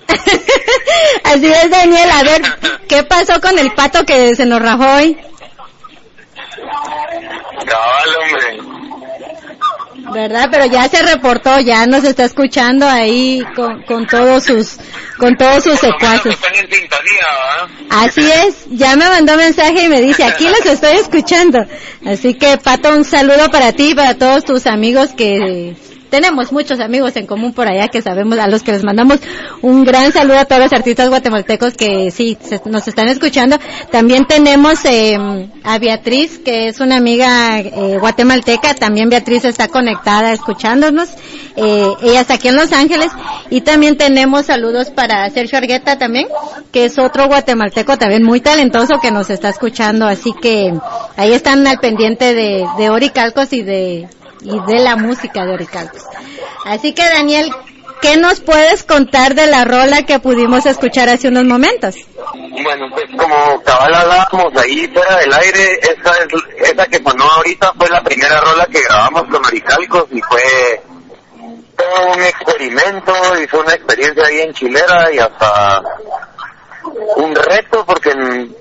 [1.24, 2.10] Así es, Daniel.
[2.12, 2.42] A ver,
[2.90, 5.18] ¿qué pasó con el pato que se nos rajó hoy?
[7.66, 8.95] Cabal, hombre.
[10.14, 10.50] ¿Verdad?
[10.52, 14.78] Pero ya se reportó, ya nos está escuchando ahí con, con todos sus,
[15.18, 16.38] con todos sus secuaces.
[17.90, 21.66] Así es, ya me mandó mensaje y me dice, aquí los estoy escuchando.
[22.06, 25.76] Así que, Pato, un saludo para ti y para todos tus amigos que
[26.16, 29.20] tenemos muchos amigos en común por allá que sabemos, a los que les mandamos
[29.62, 33.58] un gran saludo a todos los artistas guatemaltecos que sí, se- nos están escuchando.
[33.92, 35.18] También tenemos eh,
[35.66, 41.10] a Beatriz, que es una amiga eh, guatemalteca, también Beatriz está conectada escuchándonos.
[41.58, 43.10] Eh, ella está aquí en Los Ángeles.
[43.50, 46.28] Y también tenemos saludos para Sergio Argueta también,
[46.72, 50.06] que es otro guatemalteco también muy talentoso que nos está escuchando.
[50.08, 50.72] Así que
[51.18, 54.08] ahí están al pendiente de, de Oricalcos y de,
[54.46, 56.04] y de la música de Oricalcos.
[56.66, 57.52] Así que Daniel,
[58.02, 61.96] ¿qué nos puedes contar de la rola que pudimos escuchar hace unos momentos?
[62.64, 67.74] Bueno, pues como cabal hablábamos ahí fuera del aire, esa, es, esa que sonó ahorita
[67.78, 70.84] fue la primera rola que grabamos con Oricalcos y fue
[71.76, 75.82] todo un experimento y fue una experiencia bien chilera y hasta
[77.18, 78.12] un reto porque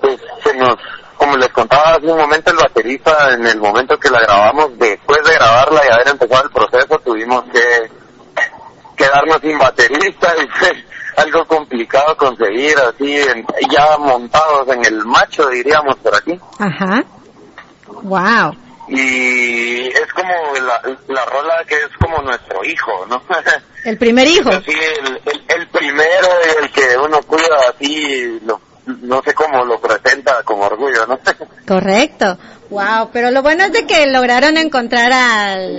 [0.00, 0.76] pues, se nos,
[1.16, 4.98] como les contaba hace un momento el baterista, en el momento que la grabamos, de
[5.34, 7.90] grabarla y haber empezado el proceso, tuvimos que
[8.96, 9.42] quedarnos
[10.08, 10.84] y fue
[11.16, 17.04] algo complicado conseguir así en- ya montados en el macho diríamos por aquí Ajá.
[18.02, 18.54] Wow.
[18.88, 20.32] y es como
[20.66, 23.22] la, la rola que es como nuestro hijo no
[23.84, 24.48] El primer hijo.
[24.50, 26.28] así el, el, el primero
[26.58, 31.18] y el que uno cuida así lo- no sé cómo lo presenta con orgullo no
[31.66, 32.36] Correcto.
[32.70, 33.08] Wow.
[33.12, 35.78] Pero lo bueno es de que lograron encontrar al,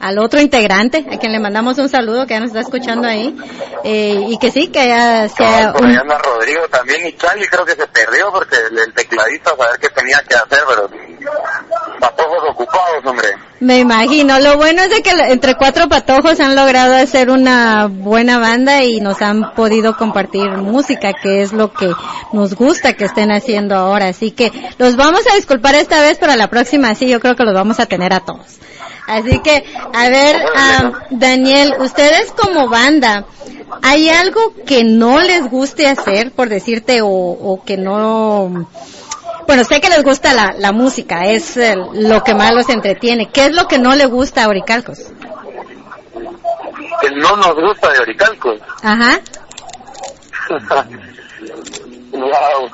[0.00, 3.36] al otro integrante, a quien le mandamos un saludo, que ya nos está escuchando ahí.
[3.84, 7.72] Eh, y que sí, que ya sea un, anda Rodrigo también y Charlie creo que
[7.72, 10.90] se perdió porque el, el tecladista a saber qué tenía que hacer pero
[12.00, 13.28] patojos ocupados hombre
[13.60, 14.38] Me imagino.
[14.40, 19.00] Lo bueno es de que entre cuatro patojos han logrado hacer una buena banda y
[19.00, 21.92] nos han podido compartir música, que es lo que
[22.32, 24.08] nos gusta que estén haciendo ahora.
[24.08, 27.44] Así que los vamos a disculpar esta vez, pero la próxima sí, yo creo que
[27.44, 28.58] los vamos a tener a todos.
[29.08, 33.24] Así que, a ver, ah, Daniel, ustedes como banda,
[33.82, 38.68] ¿hay algo que no les guste hacer, por decirte, o, o que no...
[39.46, 43.30] Bueno, sé que les gusta la, la música, es eh, lo que más los entretiene.
[43.32, 45.10] ¿Qué es lo que no le gusta a Oricalcos?
[47.00, 49.20] que no nos gusta de Oricalcos Ajá.
[52.12, 52.70] wow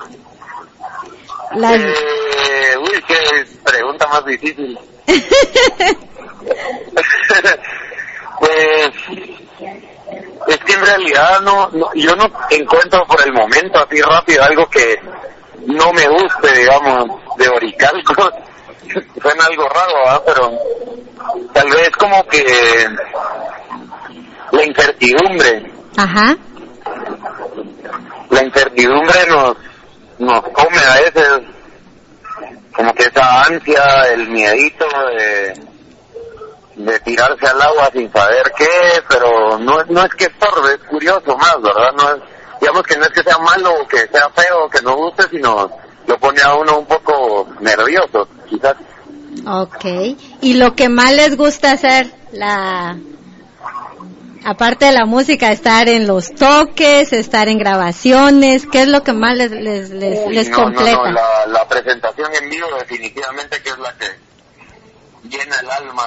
[1.57, 1.81] Las...
[1.81, 4.79] Eh, uy, qué pregunta más difícil.
[8.39, 8.91] pues
[10.47, 14.67] es que en realidad no, no, yo no encuentro por el momento así rápido algo
[14.69, 14.99] que
[15.67, 18.15] no me guste, digamos, de Oricalco.
[19.23, 20.23] Suena algo raro, ¿verdad?
[20.27, 20.53] Pero
[21.53, 22.45] tal vez como que
[24.53, 26.37] la incertidumbre, Ajá.
[28.31, 29.57] la incertidumbre nos
[30.19, 31.29] nos come a veces
[32.75, 33.83] como que esa ansia,
[34.13, 34.87] el miedito
[35.17, 35.55] de,
[36.77, 38.69] de tirarse al agua sin saber qué,
[39.09, 41.93] pero no, es- no es que estorbe, es curioso más, ¿verdad?
[41.97, 42.23] No es,
[42.61, 45.25] digamos que no es que sea malo o que sea feo o que no guste,
[45.31, 45.71] sino
[46.07, 48.75] lo pone a uno un poco nervioso, quizás.
[49.47, 49.85] Ok.
[50.41, 52.11] ¿Y lo que más les gusta hacer?
[52.33, 52.97] La...
[54.47, 59.15] Aparte de la música, estar en los toques, estar en grabaciones, ¿qué es lo que
[59.15, 60.97] más les, les, les, les no, no, completa?
[60.97, 64.05] no, la, la presentación en vivo definitivamente que es la que
[65.37, 66.05] llena el alma.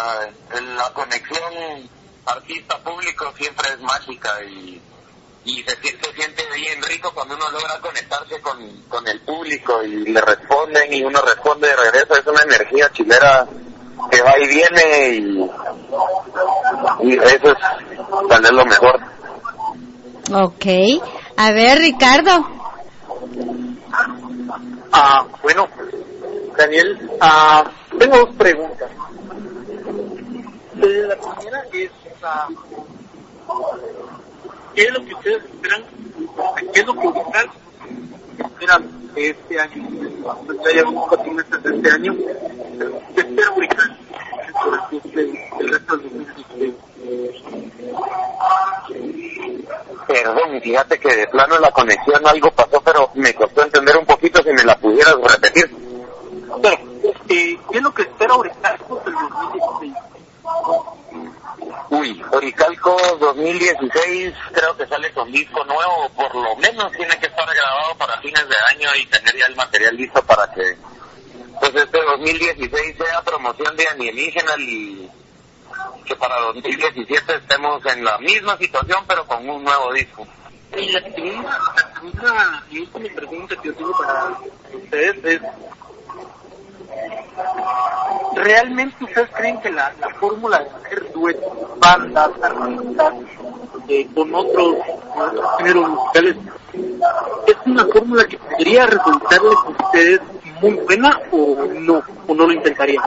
[0.78, 1.90] La conexión
[2.26, 4.82] artista-público siempre es mágica y,
[5.46, 8.58] y se, sie- se siente bien rico cuando uno logra conectarse con,
[8.90, 12.14] con el público y le responden y uno responde de regreso.
[12.18, 13.46] Es una energía chilera
[14.12, 15.50] que va y viene y,
[17.10, 17.58] y eso es
[18.30, 19.00] tal vez lo mejor.
[20.34, 20.66] Ok.
[21.38, 22.46] A ver, Ricardo.
[24.92, 25.68] Ah, bueno,
[26.58, 27.64] Daniel, ah,
[28.00, 28.90] tengo dos preguntas.
[30.78, 31.90] La primera es,
[34.76, 35.84] ¿qué es lo que ustedes esperan?
[36.72, 37.50] ¿Qué es lo que ustedes
[38.38, 39.88] esperan de este año?
[40.46, 42.16] Pues ya llevamos cuatro meses de este año.
[43.16, 43.98] ¿Qué espera Huracán
[45.60, 46.74] el resto del 2016?
[50.08, 54.44] Perdón, fíjate que de plano la conexión algo pasó, pero me costó entender un poquito
[54.44, 55.76] si me la pudieras repetir.
[56.62, 56.78] Pero,
[57.30, 60.08] eh, ¿qué es lo que espera Huracán del 2016?
[61.90, 67.46] Uy, Oricalco 2016 creo que sale con disco nuevo, por lo menos tiene que estar
[67.46, 70.78] grabado para fines de año y tener ya el material listo para que
[71.60, 75.10] pues este 2016 sea promoción de Alienígena y
[76.06, 80.28] que para 2017 estemos en la misma situación pero con un nuevo disco.
[80.78, 81.02] Y la
[83.16, 84.38] pregunta que yo tengo para
[84.74, 85.42] ustedes es,
[88.38, 93.14] ¿realmente ustedes creen que la, la fórmula de hacer duetos, bandas, artistas,
[93.90, 94.76] eh, con otros,
[95.14, 96.36] con otros géneros musicales,
[97.48, 100.22] es una fórmula que podría resultarles a ustedes
[100.62, 103.04] muy buena o no, o no lo intentarían?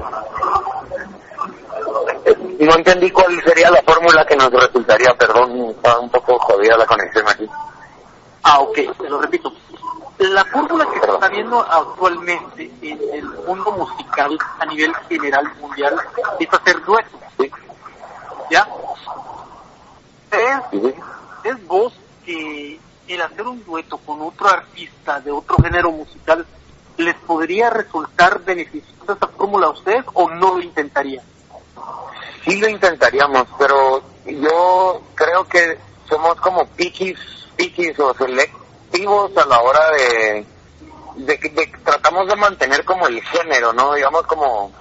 [2.60, 6.86] No entendí cuál sería la fórmula que nos resultaría, perdón, está un poco jodida la
[6.86, 7.48] conexión aquí.
[8.42, 9.52] Ah, ok, te lo repito.
[10.20, 15.96] La fórmula que se está viendo actualmente en el mundo musical a nivel general mundial
[16.38, 17.50] es hacer duetos, ¿Sí?
[18.50, 18.68] ¿ya?
[20.30, 20.94] Es,
[21.42, 26.46] es vos que el hacer un dueto con otro artista de otro género musical
[26.98, 31.24] les podría resultar beneficiosa esa fórmula a ustedes o no lo intentarían?
[32.44, 37.18] Sí lo intentaríamos, pero yo creo que somos como piquis,
[37.56, 38.14] piquis o
[38.90, 40.46] selectivos a la hora de,
[41.16, 43.94] de, de tratamos de mantener como el género, ¿no?
[43.94, 44.72] Digamos como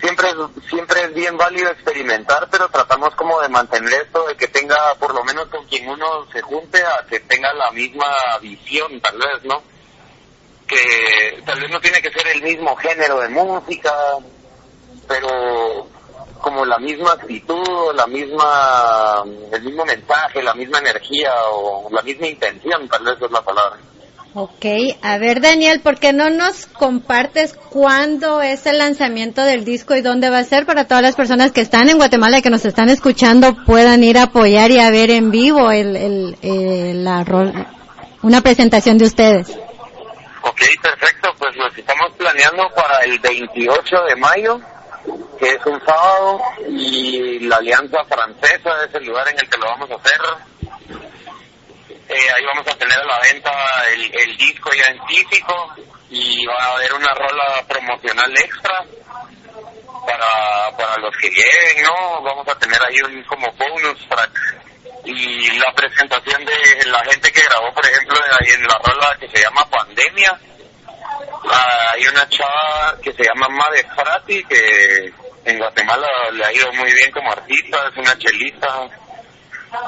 [0.00, 4.48] siempre es, siempre es bien válido experimentar, pero tratamos como de mantener esto de que
[4.48, 8.06] tenga, por lo menos con quien uno se junte, a que tenga la misma
[8.40, 9.62] visión, tal vez, ¿no?
[10.66, 13.92] Que tal vez no tiene que ser el mismo género de música,
[15.06, 15.88] pero
[16.38, 19.22] como la misma actitud, la misma,
[19.52, 23.78] el mismo mensaje, la misma energía o la misma intención, tal vez es la palabra.
[24.34, 24.66] Ok,
[25.02, 30.02] a ver Daniel, ¿por qué no nos compartes cuándo es el lanzamiento del disco y
[30.02, 32.64] dónde va a ser para todas las personas que están en Guatemala y que nos
[32.64, 37.24] están escuchando puedan ir a apoyar y a ver en vivo el, el, eh, la
[38.22, 39.48] una presentación de ustedes?
[40.42, 44.60] Ok, perfecto, pues lo estamos planeando para el 28 de mayo,
[45.38, 49.66] que es un sábado, y la Alianza Francesa es el lugar en el que lo
[49.66, 50.20] vamos a hacer.
[52.08, 53.50] Eh, ahí vamos a tener a la venta
[53.92, 55.74] el, disco ya en físico
[56.08, 58.82] y va a haber una rola promocional extra
[60.06, 62.22] para, para los que lleguen, ¿no?
[62.22, 64.30] Vamos a tener ahí un como bonus track
[65.04, 69.28] y la presentación de la gente que grabó, por ejemplo, ahí en la rola que
[69.28, 70.38] se llama Pandemia.
[71.50, 75.12] Ah, hay una chava que se llama Made Frati que
[75.44, 78.88] en Guatemala le ha ido muy bien como artista, es una chelista.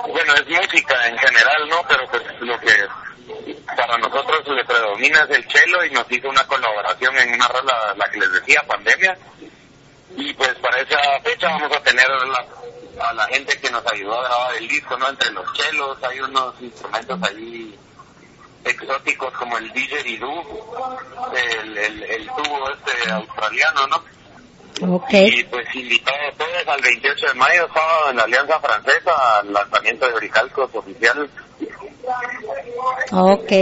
[0.08, 1.82] Bueno, es música en general, ¿no?
[1.88, 2.88] Pero pues lo que
[3.76, 7.94] para nosotros le predomina es el chelo y nos hizo una colaboración en una rola,
[7.96, 9.16] la que les decía, Pandemia.
[10.16, 12.06] Y pues para esa fecha vamos a tener
[13.00, 15.08] a la gente que nos ayudó a grabar el disco, ¿no?
[15.08, 17.78] Entre los chelos hay unos instrumentos ahí
[18.64, 20.42] exóticos como el didgeridoo,
[21.34, 24.04] el, el, el tubo este australiano, ¿no?
[25.38, 29.52] Y pues invitados a todos al 28 de mayo, sábado en la Alianza Francesa, al
[29.52, 31.28] lanzamiento de Oricalcos oficial.
[33.12, 33.52] Ok.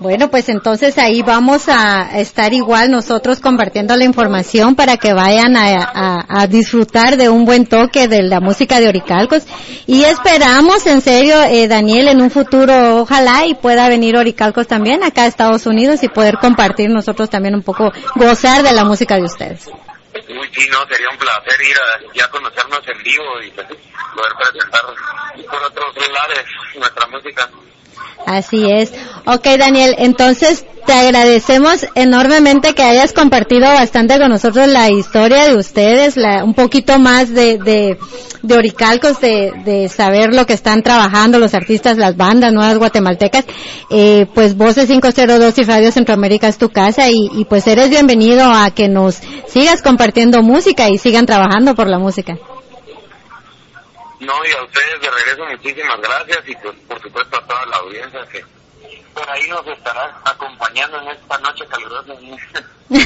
[0.00, 5.56] Bueno, pues entonces ahí vamos a estar igual nosotros compartiendo la información para que vayan
[5.56, 9.44] a, disfrutar de un buen toque de la música de Oricalcos.
[9.86, 15.02] Y esperamos, en serio, eh, Daniel, en un futuro, ojalá y pueda venir Oricalcos también
[15.02, 19.16] acá a Estados Unidos y poder compartir nosotros también un poco, gozar de la música
[19.16, 19.68] de ustedes.
[20.28, 24.32] Uy, sí, no, sería un placer ir a ya conocernos en vivo y pues, poder
[24.38, 24.80] presentar
[25.50, 26.44] por otros lares
[26.76, 27.48] nuestra música.
[28.26, 28.92] Así es.
[29.26, 35.54] Ok, Daniel, entonces te agradecemos enormemente que hayas compartido bastante con nosotros la historia de
[35.54, 37.98] ustedes, la, un poquito más de, de,
[38.42, 43.44] de Oricalcos, de, de saber lo que están trabajando los artistas, las bandas nuevas guatemaltecas.
[43.90, 48.50] Eh, pues Voces 502 y Radio Centroamérica es tu casa y, y pues eres bienvenido
[48.50, 49.16] a que nos
[49.46, 52.38] sigas compartiendo música y sigan trabajando por la música.
[54.20, 57.76] No, y a ustedes de regreso muchísimas gracias y pues por supuesto a toda la
[57.76, 58.44] audiencia que
[59.14, 62.12] por ahí nos estará acompañando en esta noche calurosa.
[62.88, 62.98] no,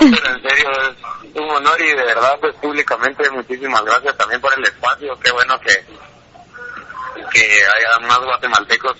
[0.00, 4.52] pero en serio es un honor y de verdad pues públicamente muchísimas gracias también por
[4.58, 5.72] el espacio, qué bueno que
[7.32, 8.96] que haya más guatemaltecos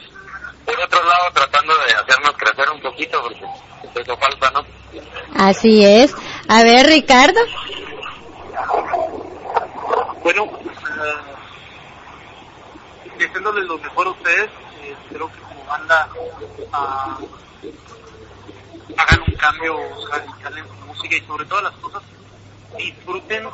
[0.64, 4.64] por otro lado tratando de hacernos crecer un poquito porque eso falta, ¿no?
[5.34, 6.14] Así es.
[6.48, 7.40] A ver, Ricardo.
[10.22, 10.50] Bueno,
[10.99, 11.22] uh,
[13.18, 14.51] deseándole lo mejor a ustedes,
[14.82, 17.26] eh, espero que como banda uh,
[18.97, 19.78] hagan un cambio
[20.11, 22.03] radical en su música y sobre todas las cosas
[22.76, 23.49] disfruten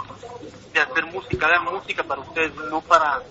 [0.73, 3.23] de hacer música, hagan música para ustedes, no para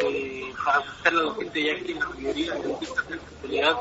[0.00, 3.76] eh, para gustarle a la gente, ya que la mayoría de artistas en la actualidad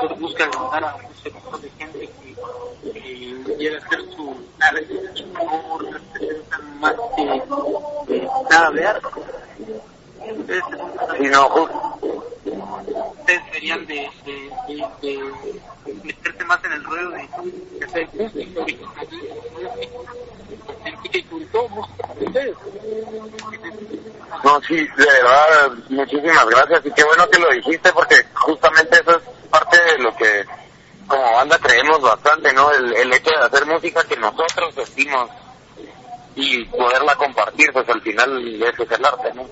[0.00, 4.88] pues, buscan ganar a un sector de gente que, que quiere hacer su arte,
[5.32, 7.22] no representan más que
[8.16, 9.08] eh, nada de arte.
[11.30, 11.70] No, ju-
[13.18, 17.28] ustedes deberían de, de, de, de meterse más en el ruedo de,
[17.78, 18.64] de hacer música,
[22.20, 22.56] ustedes.
[24.44, 29.16] No, sí, de verdad, muchísimas gracias y qué bueno que lo dijiste porque justamente eso
[29.16, 30.44] es parte de lo que
[31.06, 32.72] como banda creemos bastante, ¿no?
[32.72, 35.28] El, el hecho de hacer música que nosotros sentimos
[36.34, 39.46] y poderla compartir, pues al final ese es el arte, ¿no?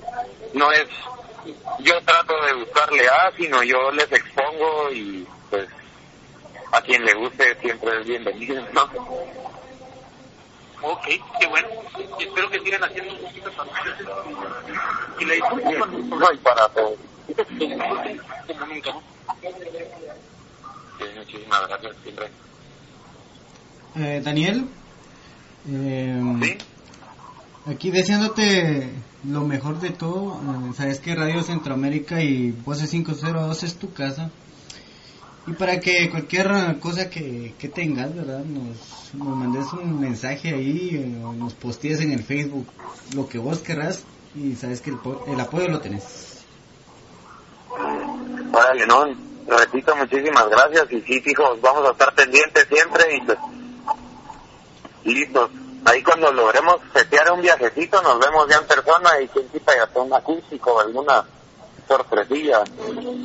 [0.55, 0.87] No es
[1.81, 5.69] yo trato de buscarle a, sino yo les expongo y pues
[6.73, 8.89] a quien le guste siempre es bienvenido, ¿no?
[10.83, 11.05] Ok,
[11.41, 11.69] qué bueno.
[12.19, 14.09] Y espero que sigan haciendo música para ustedes.
[15.21, 15.35] Y la
[15.79, 16.99] cuando No, y para todos.
[18.47, 19.03] como nunca, ¿no?
[20.99, 22.27] Sí, muchísimas gracias, siempre.
[23.97, 24.67] Eh, Daniel,
[25.69, 26.59] eh, ¿Sí?
[27.71, 28.91] aquí deseándote
[29.25, 34.31] lo mejor de todo, eh, sabes que Radio Centroamérica y Voces 502 es tu casa.
[35.47, 38.45] Y para que cualquier cosa que, que tengas, ¿verdad?
[38.45, 42.67] Nos, nos mandes un mensaje ahí, eh, o nos postees en el Facebook,
[43.15, 46.45] lo que vos querrás, y sabes que el, el apoyo lo tenés.
[48.53, 49.05] Órale, no,
[49.47, 53.39] repito, muchísimas gracias y sí, hijos, vamos a estar pendientes siempre y pues
[55.05, 55.51] listos.
[55.85, 60.01] Ahí cuando logremos setear un viajecito nos vemos ya en persona y quien quita ya
[60.01, 60.79] un acústico
[61.91, 62.63] alguna sorpresilla.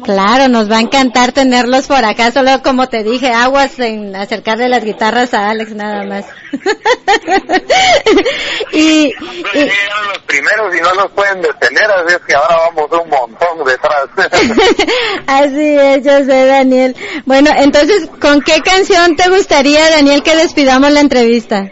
[0.03, 4.69] Claro, nos va a encantar tenerlos por acá, solo como te dije, aguas en acercarle
[4.69, 6.25] las guitarras a Alex nada más.
[8.71, 13.63] y, los primeros y no los pueden detener, así es que ahora vamos un montón
[13.65, 14.07] detrás.
[15.27, 16.95] así es, yo sé, Daniel.
[17.25, 21.71] Bueno, entonces, ¿con qué canción te gustaría, Daniel, que despidamos la entrevista?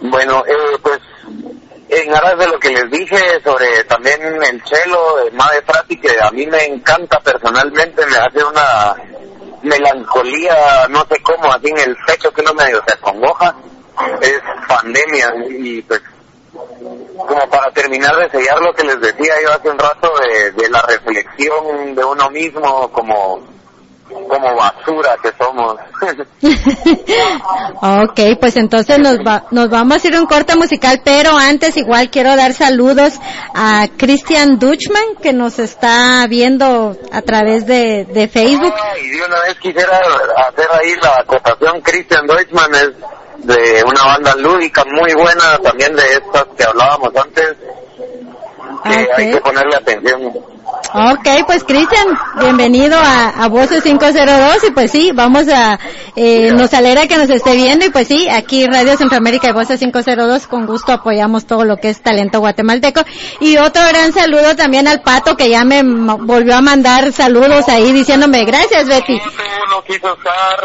[0.00, 0.98] Bueno, eh, pues
[1.90, 6.16] en aras de lo que les dije sobre también el chelo de Made Frati, que
[6.20, 8.94] a mí me encanta personalmente, me hace una
[9.62, 13.54] melancolía, no sé cómo, así en el pecho que uno medio se acongoja,
[14.20, 15.32] es pandemia.
[15.48, 16.00] Y pues
[16.52, 20.12] como para terminar de sellar lo que les decía yo hace un rato
[20.56, 23.40] de la reflexión de uno mismo como
[24.28, 25.74] como basura que somos.
[27.82, 31.76] ok, pues entonces nos, va- nos vamos a ir a un corte musical, pero antes
[31.76, 33.14] igual quiero dar saludos
[33.54, 38.74] a Christian Dutchman, que nos está viendo a través de, de Facebook.
[38.76, 39.98] Ah, y de una vez quisiera
[40.48, 42.90] hacer ahí la acotación, Christian Deutschmann es
[43.46, 47.54] de una banda lúdica muy buena, también de estas que hablábamos antes,
[48.84, 50.32] que hay que ponerle atención.
[50.88, 52.08] Ok, pues Cristian,
[52.40, 55.78] bienvenido a, a Voces 502 y pues sí, vamos a,
[56.16, 59.78] eh, nos alegra que nos esté viendo y pues sí, aquí Radio Centroamérica y Voces
[59.78, 63.02] 502 con gusto apoyamos todo lo que es talento guatemalteco
[63.40, 67.92] y otro gran saludo también al Pato que ya me volvió a mandar saludos ahí
[67.92, 69.16] diciéndome gracias Betty.
[69.16, 70.60] No, no quiso estar.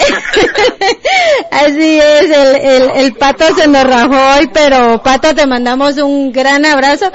[1.51, 6.32] Así es, el, el, el pato se nos rajó hoy, pero pato te mandamos un
[6.32, 7.11] gran abrazo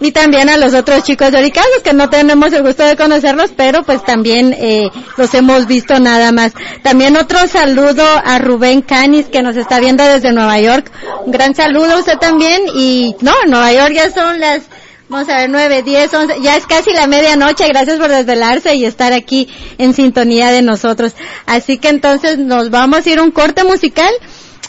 [0.00, 3.52] y también a los otros chicos de Oricagos que no tenemos el gusto de conocerlos,
[3.56, 6.52] pero pues también eh, los hemos visto nada más.
[6.82, 10.90] También otro saludo a Rubén Canis que nos está viendo desde Nueva York.
[11.24, 14.62] Un gran saludo a usted también y no, Nueva York ya son las
[15.08, 18.86] Vamos a ver, 9, 10, 11, ya es casi la medianoche, gracias por desvelarse y
[18.86, 21.12] estar aquí en sintonía de nosotros.
[21.44, 24.10] Así que entonces nos vamos a ir un corte musical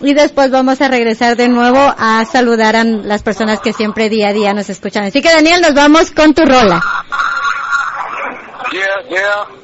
[0.01, 4.29] y después vamos a regresar de nuevo a saludar a las personas que siempre día
[4.29, 5.05] a día nos escuchan.
[5.05, 6.83] Así que Daniel, nos vamos con tu rola.
[8.73, 9.63] Yeah, yeah.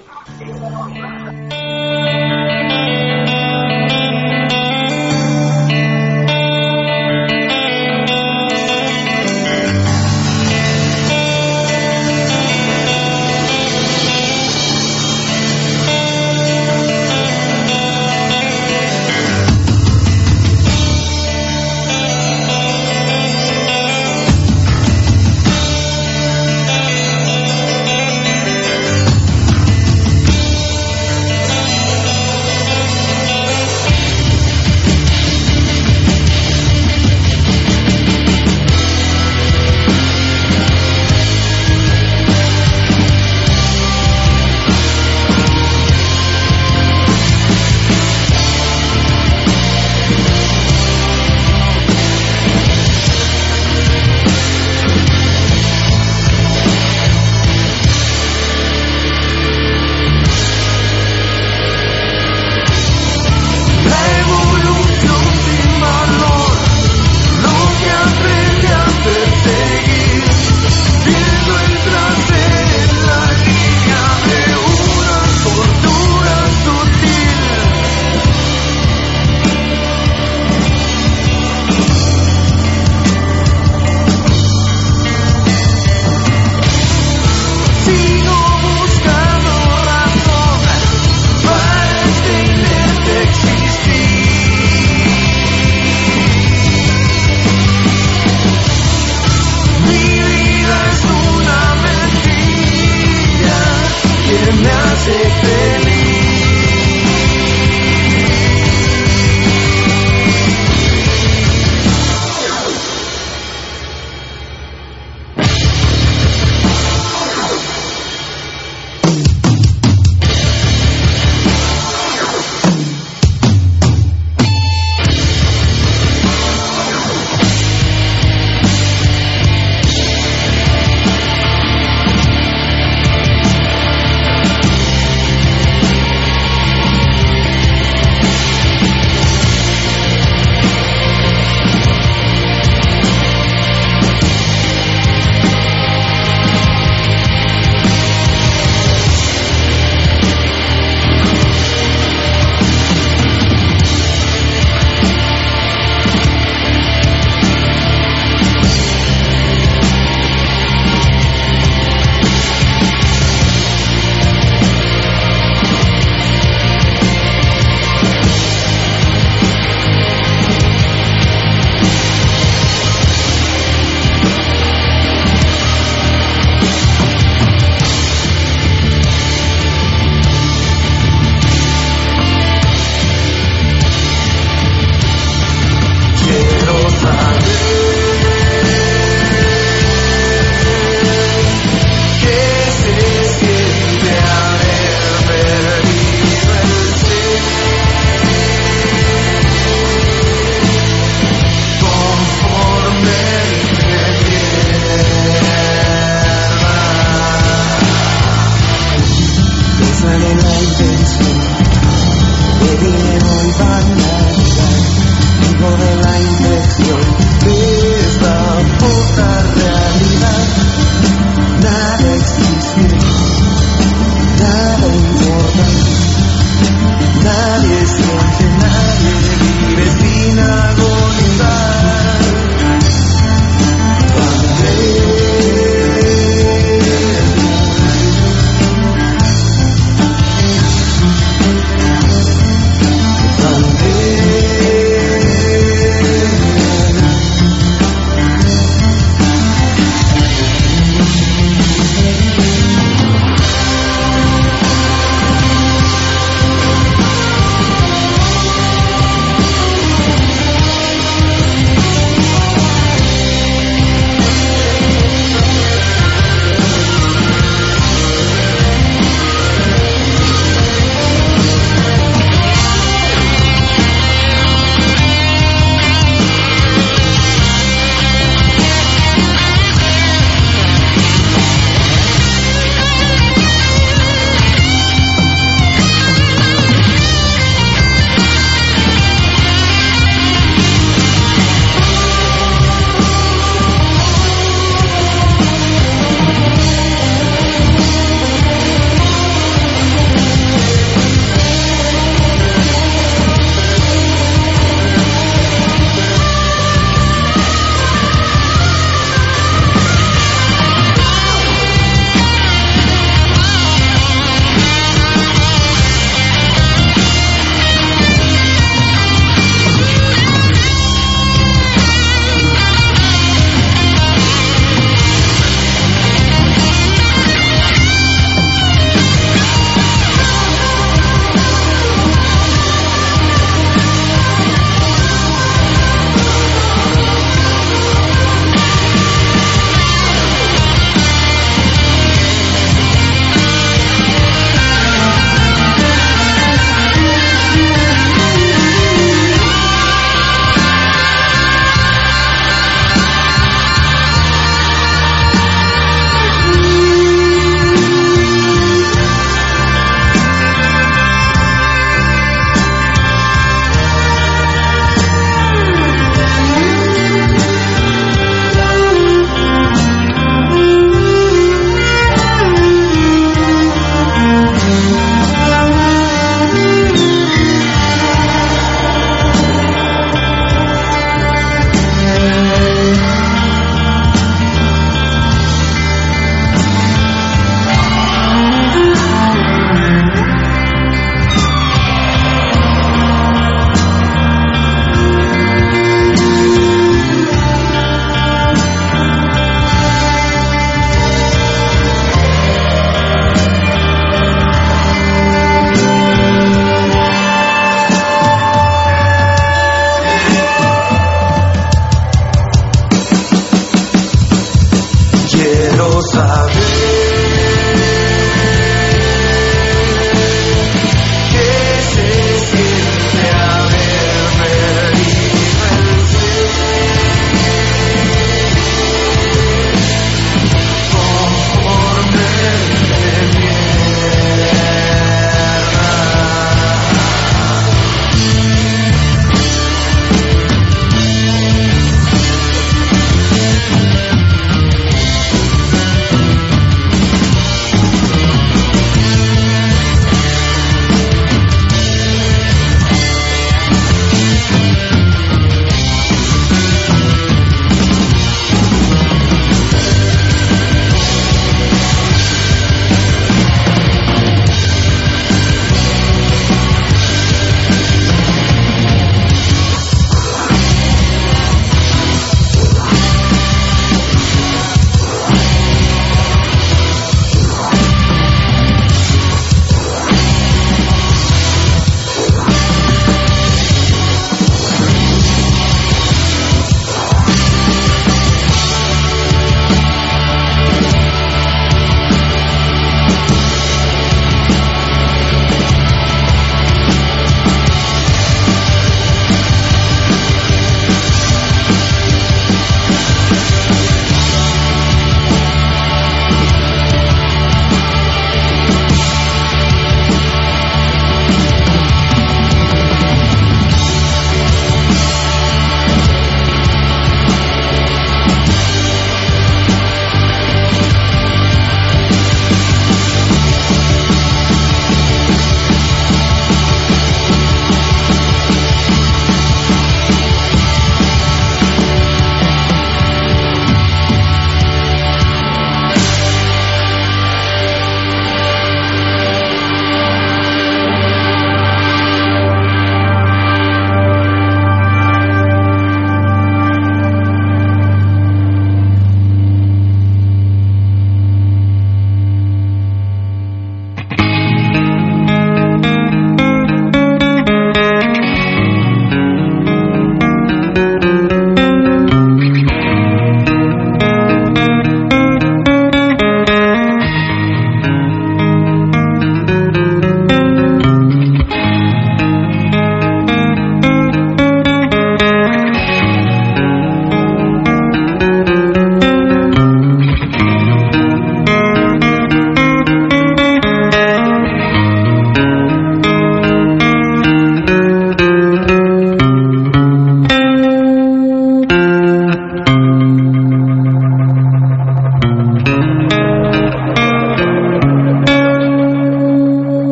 [212.76, 214.19] về đôi ban ngày